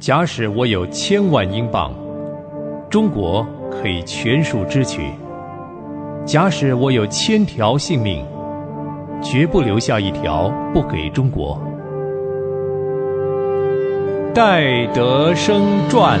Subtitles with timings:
[0.00, 1.92] 假使我有千万英镑，
[2.88, 5.02] 中国可以全数支取；
[6.24, 8.24] 假使我有千条性命，
[9.22, 11.60] 绝不留下一条不给中国。
[14.34, 16.18] 戴德生传。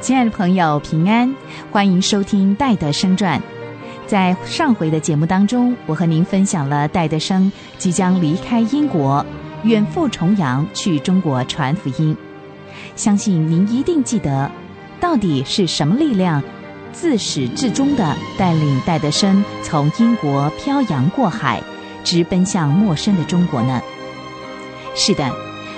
[0.00, 1.32] 亲爱的朋友，平安，
[1.70, 3.38] 欢迎收听《戴德生传》。
[4.04, 9.24] 在上回的节目当中，我和您分享了戴德生即将离开英国。
[9.64, 12.14] 远赴重洋去中国传福音，
[12.96, 14.50] 相信您一定记得，
[15.00, 16.42] 到底是什么力量
[16.92, 21.62] 自始至终的带领戴德生从英国漂洋过海，
[22.04, 23.80] 直奔向陌生的中国呢？
[24.94, 25.32] 是的，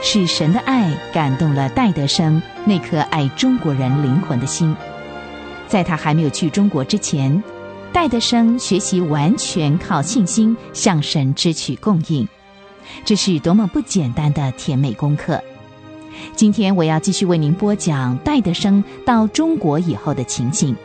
[0.00, 4.76] 是神的爱感动了戴德生那颗爱中国人灵魂的心。
[5.66, 7.42] 在他还没有去中国之前，
[7.92, 12.28] 戴德生学习完全靠信心向神支取供应。
[13.04, 15.42] 这是多么不简单的甜美功课！
[16.36, 20.76] 今天我要继续为您播讲戴德生到中国以后的情形。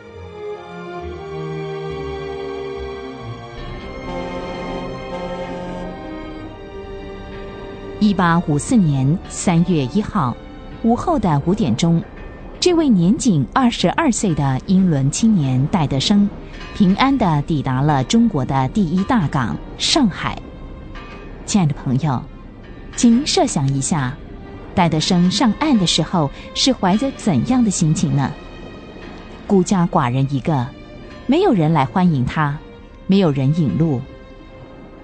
[8.00, 10.34] 一八五四年三月一号
[10.82, 12.02] 午后的五点钟，
[12.60, 16.30] 这位年仅二十二岁的英伦青年戴德生，
[16.74, 20.38] 平安的抵达了中国的第一大港上海。
[21.48, 22.22] 亲爱的朋友，
[22.94, 24.14] 请您设想一下，
[24.74, 28.30] 戴德生上岸的时候是怀着怎样的心情呢？
[29.46, 30.66] 孤家寡人一个，
[31.26, 32.58] 没有人来欢迎他，
[33.06, 33.98] 没有人引路。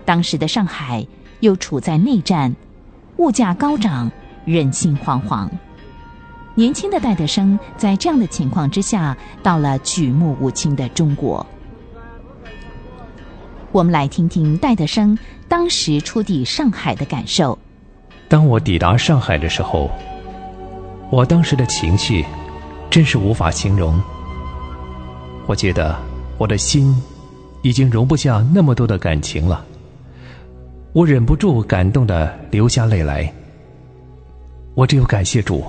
[0.04, 1.06] 当时的上海
[1.40, 2.54] 又处在内战，
[3.16, 4.12] 物价高涨，
[4.44, 5.48] 人心惶惶。
[6.54, 11.46] 年轻的戴德生在这样的情况之下，到了举目无亲的中国。
[13.72, 15.18] 我们来听听戴德生
[15.54, 17.56] 当时出抵上海的感受。
[18.26, 19.88] 当我抵达上海的时候，
[21.12, 22.24] 我当时的情绪
[22.90, 24.02] 真是无法形容。
[25.46, 25.96] 我觉得
[26.38, 27.00] 我的心
[27.62, 29.64] 已经容不下那么多的感情了，
[30.92, 33.32] 我忍不住感动的流下泪来。
[34.74, 35.64] 我只有感谢主，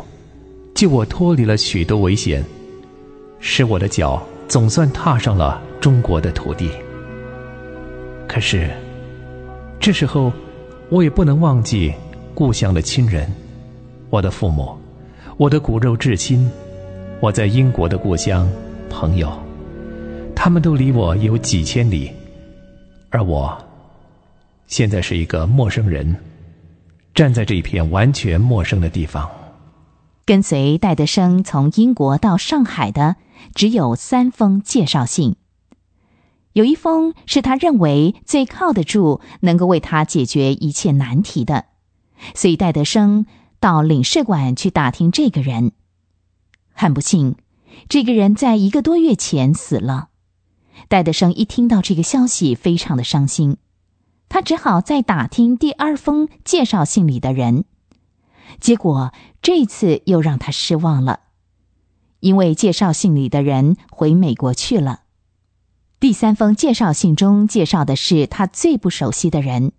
[0.74, 2.44] 救我脱离了许多危险，
[3.40, 6.72] 使我的脚总算踏上了中国的土地。
[8.28, 8.72] 可是，
[9.86, 10.34] 这时候，
[10.90, 11.94] 我也不能忘记
[12.34, 13.32] 故乡的亲人，
[14.10, 14.76] 我的父母，
[15.38, 16.50] 我的骨肉至亲，
[17.20, 18.50] 我在英国的故乡
[18.90, 19.32] 朋友，
[20.36, 22.12] 他们都离我有几千里，
[23.12, 23.56] 而我，
[24.66, 26.16] 现在是一个陌生人，
[27.14, 29.30] 站在这一片完全陌生的地方。
[30.26, 33.18] 跟随戴德生从英国到上海的，
[33.54, 35.36] 只有三封介绍信。
[36.56, 41.66] 有一封是他认为最靠得住，能够为他解决一切难题的，
[42.34, 43.26] 所以戴德生
[43.60, 45.74] 到领事馆去打听这个人。
[46.72, 47.36] 很不幸，
[47.90, 50.08] 这个人在一个多月前死了。
[50.88, 53.58] 戴德生一听到这个消息，非常的伤心，
[54.30, 57.66] 他只好再打听第二封介绍信里的人，
[58.62, 59.12] 结果
[59.42, 61.20] 这次又让他失望了，
[62.22, 65.02] 因为介绍信里的人回美国去了。
[66.00, 69.72] 第三封介绍信中介绍的是他最不熟悉的人，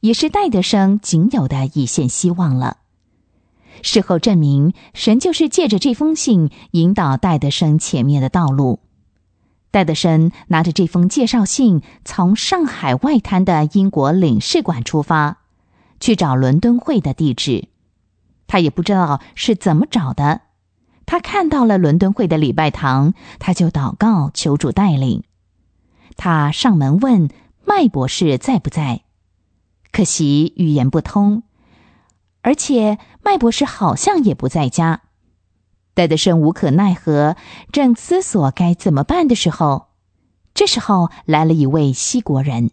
[0.00, 2.78] 也是戴德生仅有的一线希望了。
[3.80, 8.80] 事后证明，神就是借着这封信引导戴德生前面的道路。
[9.70, 15.38] 戴德生拿着这封介绍信，从上海外滩的英国领事馆出发，
[16.00, 17.68] 去找伦敦会的地址。
[18.46, 20.42] 他也不知道是怎么找的，
[21.06, 25.22] 他看到了伦敦会的礼拜堂，他就祷告求主带领。
[26.16, 27.28] 他上门问
[27.64, 29.02] 麦博士在不在，
[29.90, 31.42] 可惜语言不通，
[32.42, 35.02] 而且麦博士好像也不在家。
[35.94, 37.36] 戴德生无可奈何，
[37.70, 39.88] 正思索该怎么办的时候，
[40.54, 42.70] 这时候来了一位西国人。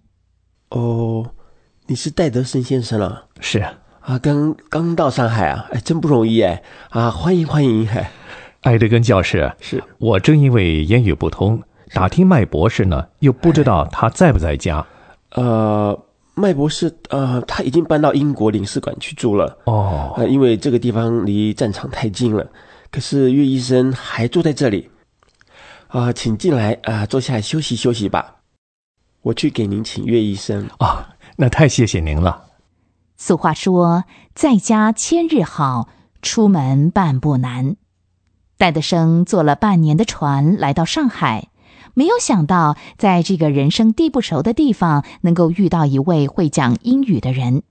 [0.69, 1.33] 哦，
[1.88, 3.24] 你是戴德生先生啊？
[3.42, 6.63] 是啊，刚刚到上海啊，哎，真不容易哎！
[6.89, 7.88] 啊，欢迎欢迎！
[8.62, 11.62] 艾德根教师，是我正因为言语不通。
[11.94, 14.86] 打听麦博士呢，又不知道他在不在家。
[15.31, 16.00] 呃，
[16.36, 19.57] 麦博士，呃，他已经搬到英国领事馆去住了。
[19.65, 22.47] 哦，呃，因为这个地方离战场太近了。
[22.91, 24.89] 可是岳医生还住在这里。
[25.88, 28.35] 啊，请进来啊，坐下来休息休息吧。
[29.21, 30.68] 我去给您请岳医生。
[30.77, 32.45] 啊，那太谢谢您了。
[33.18, 35.89] 俗话说，在家千日好，
[36.21, 37.75] 出门半步难。
[38.57, 41.50] 戴德生坐了半年的船来到上海。
[41.94, 47.64] 没有想到，在这个人生地不熟的地方，能够遇到一位会讲英语的人。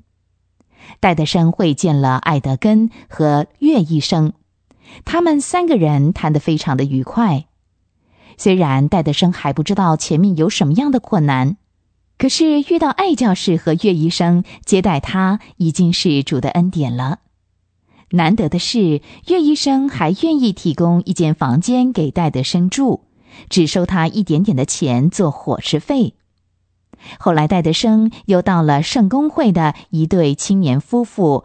[1.00, 4.32] 戴德生会见了艾德根和岳医生，
[5.04, 7.44] 他们三个人谈得非常的愉快。
[8.38, 11.56] 虽然戴德生还不知道前面有什么样的困难，
[12.16, 17.18] 可是遇到艾教士和岳医生接待他，已经是主的恩典了。
[18.12, 23.04] 难得的是，岳医生还愿意提供一间房间给戴德生住，
[23.48, 26.14] 只收他一点点的钱做伙食费。
[27.18, 31.44] 后来，戴德生又到了圣公会的一对青年夫妇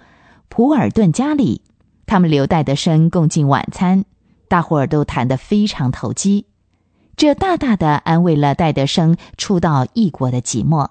[0.49, 1.61] 普尔顿家里，
[2.05, 4.05] 他们留戴德生共进晚餐，
[4.47, 6.47] 大伙儿都谈得非常投机，
[7.15, 10.89] 这大大的安慰了戴德生初到异国的寂寞。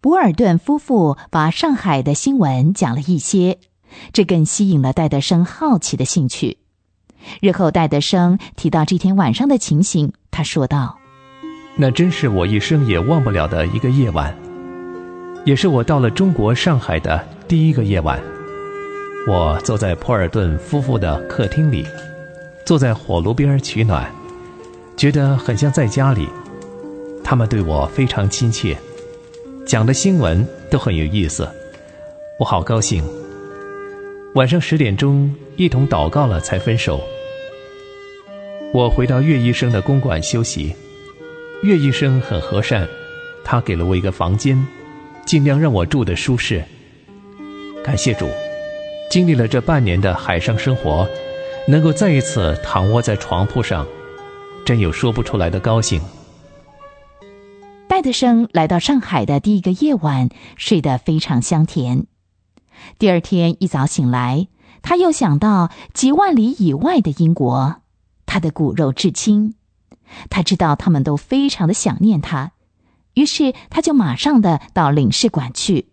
[0.00, 3.58] 普尔顿夫妇把上海的新闻讲了一些，
[4.12, 6.58] 这更吸引了戴德生好奇的兴趣。
[7.40, 10.98] 日后，戴德生提到这天晚上的情形，他说道。
[11.76, 14.36] 那真是我一生也忘不了的一个夜晚，
[15.44, 18.20] 也是我到了中国上海的第一个夜晚。
[19.28, 21.86] 我坐在普尔顿夫妇的客厅里，
[22.64, 24.10] 坐在火炉边取暖，
[24.96, 26.28] 觉得很像在家里。
[27.22, 28.76] 他们对我非常亲切，
[29.66, 31.46] 讲的新闻都很有意思，
[32.40, 33.04] 我好高兴。
[34.38, 37.02] 晚上十点钟一同祷告了才分手。
[38.72, 40.72] 我回到岳医生的公馆休息。
[41.64, 42.86] 岳医生很和善，
[43.42, 44.56] 他给了我一个房间，
[45.26, 46.62] 尽量让我住的舒适。
[47.82, 48.28] 感谢主，
[49.10, 51.08] 经历了这半年的海上生活，
[51.66, 53.84] 能够再一次躺卧在床铺上，
[54.64, 56.00] 真有说不出来的高兴。
[57.88, 62.06] 戴德生来到上海的第一个夜晚，睡得非常香甜。
[62.98, 64.48] 第二天一早醒来，
[64.82, 67.82] 他又想到几万里以外的英国，
[68.26, 69.54] 他的骨肉至亲。
[70.30, 72.52] 他知道他们都非常的想念他，
[73.14, 75.88] 于是他就马上的到领事馆去。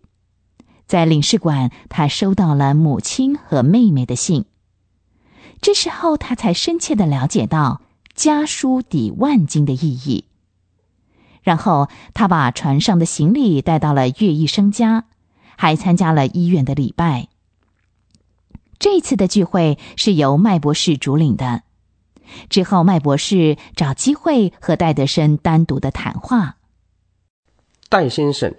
[0.86, 4.46] 在领事馆，他收到了母亲和妹妹的信。
[5.60, 7.82] 这时候，他才深切的了解到
[8.14, 10.26] 家书抵万金的意义。
[11.42, 15.06] 然后，他把船上的行李带到了岳医生家，
[15.56, 17.28] 还参加了医院的礼拜。
[18.78, 21.62] 这次的聚会是由麦博士主领的。
[22.50, 26.56] 之后，麦博士找机会和戴德生单独的谈话。
[27.88, 28.52] 戴先生，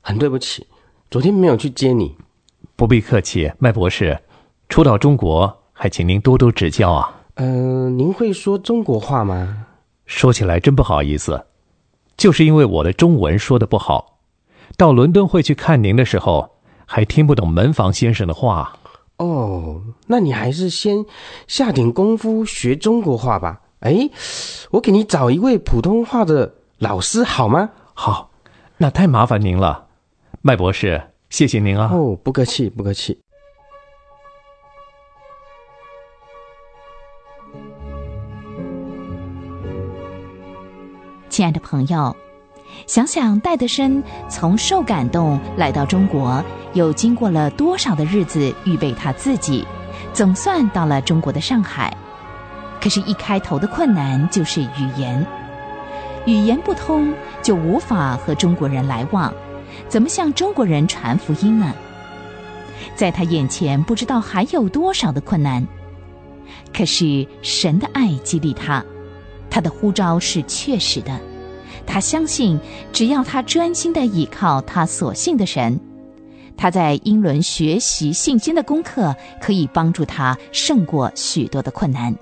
[0.00, 0.66] 很对不起，
[1.10, 2.16] 昨天没有去接你。
[2.74, 4.20] 不必客气，麦博士，
[4.68, 7.22] 初到中国，还请您多多指教啊。
[7.34, 9.66] 嗯，您会说中国话吗？
[10.04, 11.46] 说起来真不好意思，
[12.16, 14.17] 就是因为我的中文说的不好，
[14.78, 16.50] 到伦敦会去看您的时候，
[16.86, 18.78] 还听不懂门房先生的话。
[19.16, 21.04] 哦，那你还是先
[21.48, 23.60] 下点功夫学中国话吧。
[23.80, 24.08] 哎，
[24.70, 27.70] 我给你找一位普通话的老师好吗？
[27.92, 28.30] 好，
[28.76, 29.88] 那太麻烦您了，
[30.42, 31.90] 麦博士，谢谢您啊。
[31.92, 33.18] 哦，不客气，不客气。
[41.28, 42.14] 亲爱的朋友。
[42.86, 46.42] 想想戴德生从受感动来到中国，
[46.72, 49.66] 又经过了多少的日子预备他自己，
[50.12, 51.94] 总算到了中国的上海。
[52.80, 55.26] 可是，一开头的困难就是语言，
[56.26, 59.32] 语言不通就无法和中国人来往，
[59.88, 61.74] 怎么向中国人传福音呢？
[62.94, 65.66] 在他眼前，不知道还有多少的困难。
[66.72, 68.84] 可是神的爱激励他，
[69.50, 71.18] 他的呼召是确实的。
[71.88, 72.60] 他相信，
[72.92, 75.80] 只要他专心的倚靠他所信的神，
[76.54, 82.14] 他在英伦学习信心的功课，可以帮助他胜过许多的困难。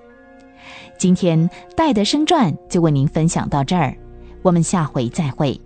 [0.96, 3.94] 今天《戴德生传》就为您分享到这儿，
[4.42, 5.60] 我们下回再会。